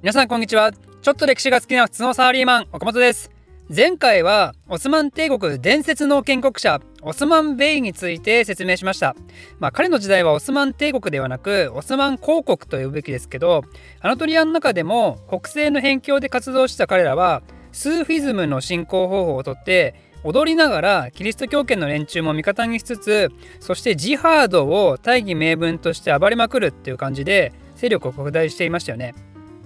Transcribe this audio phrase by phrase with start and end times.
[0.00, 0.70] 皆さんこんにちは。
[0.70, 3.32] ちょっと歴史が好きな普通のサラリーマン岡本です。
[3.68, 9.16] 前回はオスマン帝国伝説の建国者オスマン・ベイについて説明しました。
[9.58, 13.64] まあ彼の時代はオスマン帝国ではなくオスマン公国と呼ぶべきですけど
[14.00, 17.42] アナトリアの中でも北西の辺境で活動した彼らは
[17.72, 29.14] スーフィズムの信仰方法をとって踊りながらキリスト教圏の連中も味方にしつつそしてジハードを大義名分として暴れまくるっていう感じで勢力を拡大していましたよね。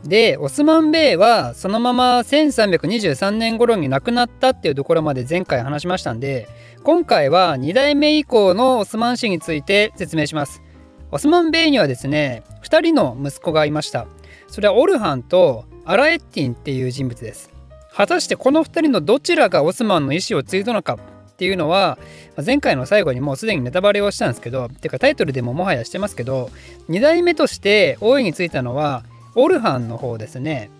[0.04, 6.48] でオスマン・ベイはそのまま1323年頃に亡くなったっていうところまで前回話しましたんで
[6.82, 10.62] 今回は2代目以降のオスマン氏について説明します。
[11.12, 14.06] オスマン・ベイにはですね2人の息子がいました。
[14.48, 17.50] それはオルハンとアラエッティンっていう人物です。
[17.94, 20.98] 果たしてこの2人のどちらがオスマンの意思を継いだのか
[21.32, 21.98] っていうのは
[22.44, 26.50] 前回の最後にもうすでにネタバレをしたんですけどていうかタイトルでももはやしてますけど
[26.88, 29.02] 2代目として大いについたのは
[29.34, 30.70] オルハンの方ですね。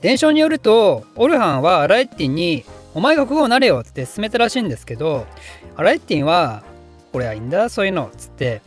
[0.00, 5.26] 伝承によるとオルハンはアラエッティンに「お前が国王になれよ」って勧めたらしいんですけど
[5.76, 6.62] アラエッティンは
[7.12, 8.62] 「これはいいんだそういうの」っつって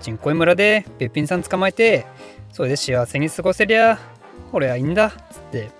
[0.00, 2.06] ちんこい村でべっぴんさん捕まえて
[2.52, 3.98] それで幸せに過ごせりゃ
[4.52, 5.70] これはいいんだっつって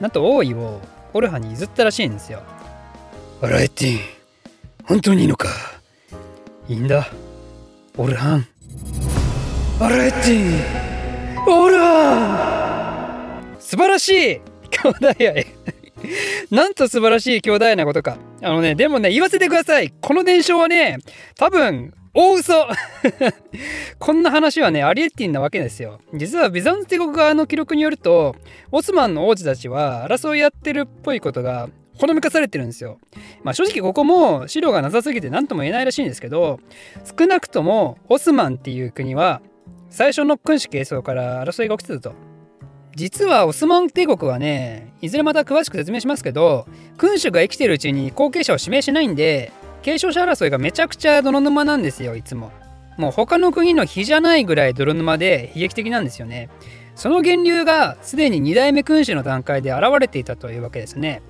[0.00, 0.80] なんと王位を
[1.12, 2.40] オルハンに譲ったらしいんですよ。
[3.42, 4.00] アラエティン
[4.84, 5.48] 本当にいいのか？
[6.68, 7.06] いいんだ
[7.98, 8.46] オルハン。
[9.80, 10.87] アラエティン。
[11.50, 15.46] オラ素晴らしい兄弟愛
[16.50, 18.18] なんと素晴らしい兄弟なことか。
[18.40, 19.92] あのね、でもね、言わせてください。
[20.00, 20.98] この伝承はね、
[21.36, 22.66] 多分、大嘘
[23.98, 26.00] こんな話はね、アリエッティなわけですよ。
[26.14, 28.34] 実はビザンツ帝国側の記録によると、
[28.72, 32.98] オスマンの王子たちは争いやってるっぽいことがほのめかされてるんですよ。
[33.42, 36.60] まあ正直ここも資料がなさすぎて何とも言えないらしいんですけど、
[37.18, 39.40] 少なくともオスマンっていう国は
[39.90, 42.14] 最初の君主継承から争いが起きてたと。
[42.94, 52.50] 実はオスマン帝国はねいずれまた詳しく説明しますけど君主が生きてるうちに後継者を指名しないんで継承者争いがめちゃくちゃ泥沼なんですよいつも。
[52.96, 56.48] もう他の国の比じゃないぐらい泥沼で悲劇的なんですよね。
[56.96, 61.22] その源流がすでに2代目君主の段階で現れていたというわけですね。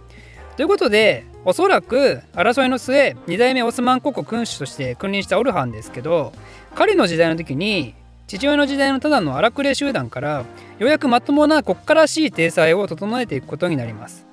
[0.57, 6.33] ということでおそらく争いの末2代目オスマン国国君主として君臨したオルハンですけど
[6.75, 7.95] 彼の時代の時に
[8.29, 10.45] 父親の時代のただの荒くれ集団から
[10.79, 14.27] ようやくまともな国家らしい体裁を整えていくことになります。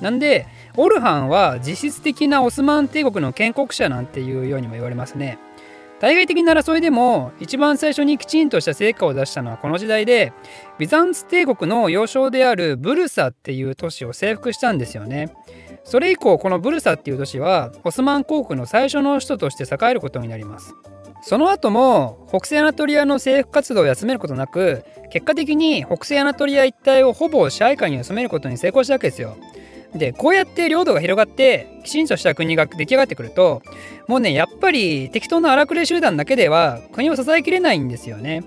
[0.00, 5.38] なんでオルハンは実質的なオスマン帝国の建国者なんていうようにも言われますね。
[6.00, 10.32] 対外的な争いでも一番最初にきちんとした成果を出したのはこの時代で
[10.78, 15.32] ビザンツ帝国の要衝であるブルサっていう都市を征服したんですよね。
[15.84, 20.74] それ以降このブルサっていう都市はオスマン皇国の最初の首都として栄えることになります。
[21.20, 29.36] その後も北西アナトリアの征服活動を休めることなく結果的に北西アナトリア一帯をほぼ支配下に収めることに成功したわけですよ。
[29.94, 33.62] でこうやって領土が広がってきちんとした国が出来上がってくると
[34.06, 38.44] もうねやっぱり適当な荒くれ集団だけでは国を支えきれないんですよね。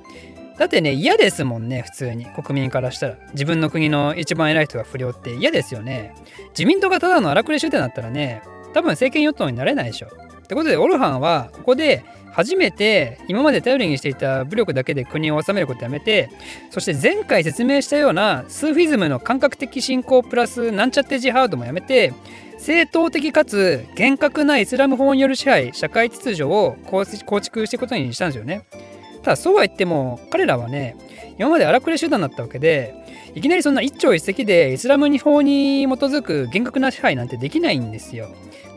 [0.59, 6.13] だってね嫌ですもんね普通に国民からしたら自分の国の一番偉い人が不良って嫌ですよね。
[6.49, 8.43] 自民党がただの荒くれ集団だったらね
[8.73, 10.09] 多分政権与党になれないでしょ。
[10.51, 12.03] ってことでオルハンはここで
[12.34, 16.29] 初めて今まで頼りにしていた武力だけで国を治めることをやめて
[16.72, 22.13] そして前回説明したようなスーフィズムの感覚的信仰プラスなんちゃってジハードもやめて
[22.57, 28.66] 正当的かつ厳格なイスラム法による支配社会秩序を構築していくことにしたんですよね。
[29.23, 30.95] ただそうは言っても彼らはね
[31.37, 32.95] 今まで荒くれ手段だったわけで
[33.35, 38.27] いきなりそんな一朝一夕でイスラム法に基づく厳格な支配なんてできないんですよ。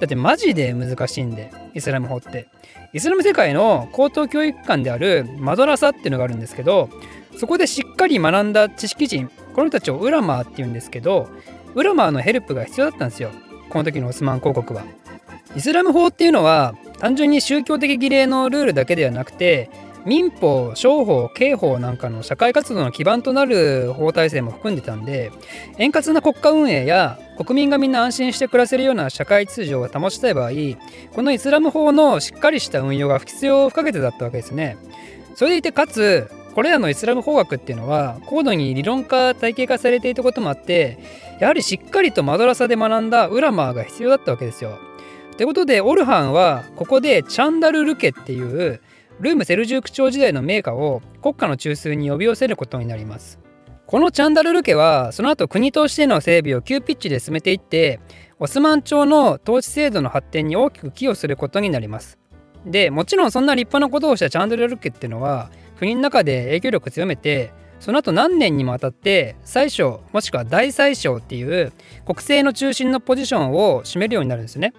[0.00, 2.46] だってマジで難しいんでイスラム法って。
[2.94, 6.88] イスラム世界の高等教育機関であるマドラサっていうのがあるんですけど
[7.36, 11.28] そこでしっかり学んだ知識人この人たちをウラマーって言うんですけど
[11.74, 13.30] ウラマーのヘルプが必要だったんですよ
[13.68, 14.84] この時のオスマン公国は。
[15.56, 19.70] イスラム法っていうのは単純に宗教的儀礼のルールだけではなくて
[20.06, 25.32] 民法商法刑法なんかの社会活動の基盤となる法体制も含んでたんで
[25.78, 30.50] 円滑な国家運営や国民がみんな安心して暮らせるような社会秩序を保ちたい場合
[31.14, 34.76] このイスラム法のしっかりした運用が必要不可欠だったわけですね。
[35.34, 40.98] それでいてかつこれらのイスラム法学っていうのは高度に理論化体系化されていたこともあって
[41.40, 44.78] やはりしっかりとマドラサで学んだウラマーが必要だったわけですよ。
[45.32, 48.80] ってことでオルハンはここでチャンダル・ルケっていう
[49.20, 53.38] ルームセルジューク朝時代の名家を国家の中枢に呼び寄せることになります。
[53.86, 58.00] このチャンダルル家はその後国としての整備を急ピッチで進めていって
[58.38, 62.18] オスマン朝の統治制度の発展に大きく寄与することになります。
[62.66, 71.72] でもちろんそんな立派なことをしたチャンダルル家っていうのは国の中で影響力を強めてその後何年にもわたって宰相もしくは大宰相っていう
[72.06, 74.72] 国政の中心のポジションを占めるようになるんですよね。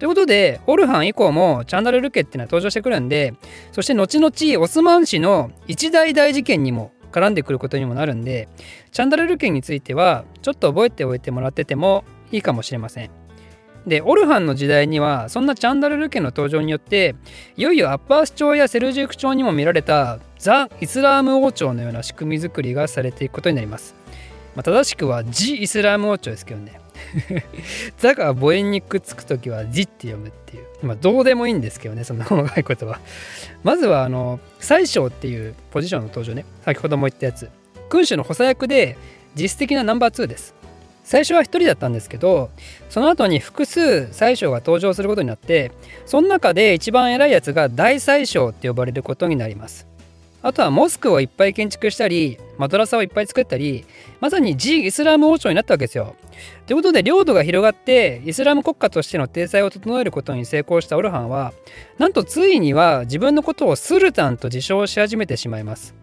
[0.00, 3.34] ということでオルハン以降もチャンダルル家っていうのは登場してくるんで
[3.70, 8.48] そして後々オスマン氏の一大大事件にも絡んでくることにもなるんで
[8.92, 13.10] チャンダルル家についてはちょっと覚えておいてもらっててもいいかもしれません。
[13.86, 17.14] でオルハンの時代にはそんなチャンダルル家の登場によって
[17.56, 23.94] いよいよアッパース朝やセルジューク朝にも見られたザ・イスラーム王朝のような仕組み作りがされていくことになります。
[24.54, 26.80] まあ、正しくはジ・イスラーム王朝ですけどね。
[27.98, 30.64] ザが母音にくっつく時はジって読むっていう。
[30.82, 33.00] まあどうでもいいんですけどね、そんな細かいことは。
[33.62, 36.44] まずはあの、宰相っていうポジションの登場ね。
[36.64, 37.48] 先ほども言ったやつ。
[37.88, 38.96] 君主の補佐役で
[39.34, 40.54] 実質的なナンバー2です。
[41.10, 42.50] 最初は1人だったんですけど
[42.88, 45.72] その後に複数宰相が登場することになって
[46.06, 49.88] その中で一番偉いやつが大宰相って呼ばれることになります
[50.42, 53.84] あとはモスクをいっぱい建築したりマドラサをいっぱい作ったり
[54.20, 56.16] まさにジ・イスラム王朝になったわけですよ。
[56.66, 61.52] ということで領土が広がってイスラム国家としての体裁を整えることに成功したオルハンは
[61.98, 65.94] なんとついには自分のことをスルタンと自称し始めてしまいます。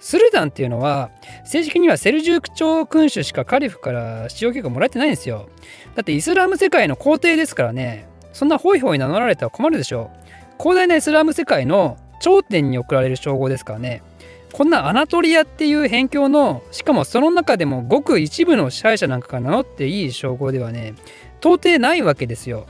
[0.00, 1.10] スルタンっていうのは
[1.46, 5.48] 正式にはセルジューク朝君主しかカリフから使用許可もらえてないんですよ。
[5.94, 10.24] だってイスラム世界の皇帝ですからねそんなホイホイ名乗られたら困るでしょう。
[10.58, 14.02] 広大なイスラム世界の頂点に贈られる称号ですからね。
[14.50, 20.94] こんなアナトリアっていう辺境のしかもその中でもごく一部の支配者なんかが名乗っていい称号ではね
[21.40, 22.66] 到底ないわけですよ。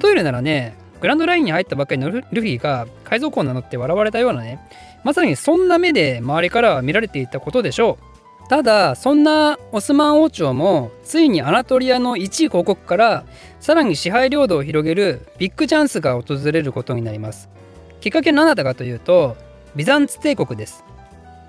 [0.00, 4.60] 例えるならねグランドラインに入ったばっかりのルフィが海賊王を名乗って笑われたようなね
[5.02, 7.98] まさにそんな目で周りからは見られていたことでしょ
[8.44, 8.48] う。
[8.48, 13.24] ただそんなオスマン王朝もついにアナトリアの一位公国から
[13.58, 17.55] さらに支配領土を広げるビッグチャンスが訪れることになります。
[18.06, 19.36] きっかけは何だったかというと
[19.74, 20.84] ビザンツ帝国です。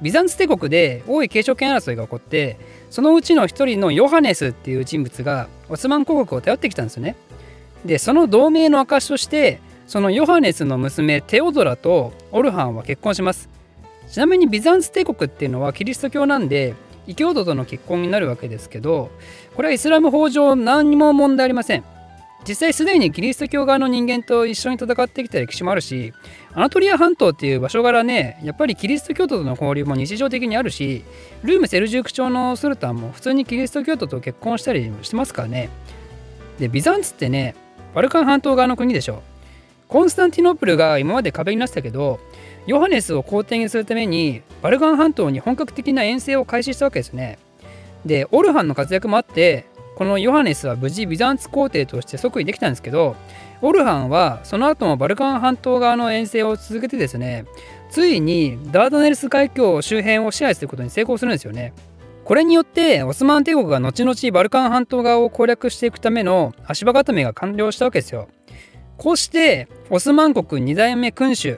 [0.01, 2.57] ビザンツ帝国で王位継承権争いが起こって
[2.89, 7.15] そのうちの一人のヨハネスっていう人物がオスマン公国を頼ってきたんですよね。
[7.85, 13.49] でその同盟の証としてそのヨハネスの娘テオドラとオルハンは結婚します。
[14.09, 16.73] ちなみにビザンツ帝国っていうのはキリスト教なんで
[17.05, 19.11] 異教徒との結婚になるわけですけど
[19.55, 21.83] これはイスラム法上何にも問題ありません。
[22.45, 26.13] 実際すでにキリスト教側の人間と一緒に戦ってきた歴史もあるし
[26.53, 31.03] アナトリア半島っていう場所柄ねやっぱりキリスト教徒との交流も日常的にあるし
[31.43, 35.69] ルーム・セルジューク朝のスルタンも普通にキリスト教徒と結婚したりしてますからね。
[36.57, 37.55] でビザンツってね
[37.93, 39.23] バルカン半島側の国でしょ。
[39.87, 42.19] コンスタンティノープルが今まで壁になってたけど
[42.65, 47.39] ヨハネスを皇帝にするためにバルカン半島に本格的な遠征を開始したわけですね。
[48.05, 49.65] でオルハンの活躍もあって
[49.97, 53.15] このヨハネスは無事ビザンツ皇帝として即位できたんですけど
[53.63, 57.45] オルハンはその後もバルカン半島側の遠征を続けてですね
[57.89, 61.73] ついにダーダネルス海峡周辺を支配することに成功するんですよね。
[62.25, 68.27] これによってオスマン帝国が後々バルカン半島側を攻略していくための足場固めが完了したわけですよ。
[68.97, 71.57] こうしてオスマン国2代目君主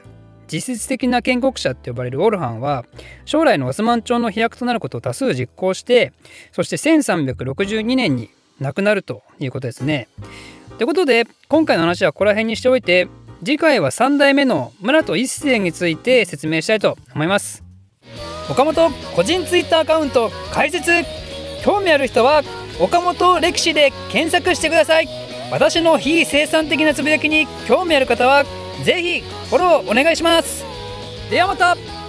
[0.50, 2.84] 実質的な建国者って呼ばれるオルハンは
[3.24, 6.12] 将来のオスマン朝の飛躍となることを多数実行して
[6.52, 10.08] そして1362年に亡くなるということですね。
[10.78, 13.08] ということで今回の話はここら辺にしておいて
[13.44, 17.62] 次回は3代目の村戸一世について説明したいと思います。
[18.50, 20.90] 岡本個人ツイッターアカウント開設
[21.62, 22.42] 興味ある人は
[22.80, 25.08] 岡本歴史で検索してください
[25.52, 28.44] 私の非生産的なつぶやきに興味ある方は
[28.84, 30.64] ぜひフォローお願いします。
[31.30, 31.99] ではまた。